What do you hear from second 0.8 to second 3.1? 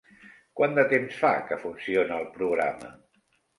temps fa que funciona el programa?